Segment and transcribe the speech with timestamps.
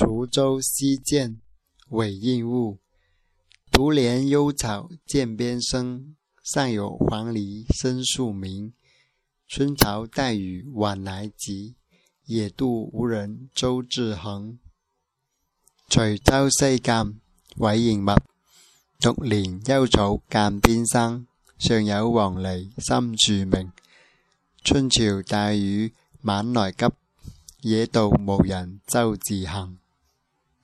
[0.00, 1.36] 滁州西涧，
[1.90, 2.78] 韦应物。
[3.70, 8.72] 独怜幽草涧边生，上有黄鹂深树鸣。
[9.46, 11.74] 春潮带雨晚来急，
[12.24, 14.58] 野渡无人舟自横。
[15.90, 17.20] 滁州西涧，
[17.58, 18.16] 韦应物。
[18.98, 21.26] 独怜幽草涧边生，
[21.58, 23.70] 上有黄鹂深树鸣。
[24.64, 25.92] 春潮带雨
[26.22, 26.86] 晚来急，
[27.60, 29.79] 野渡无人舟自行。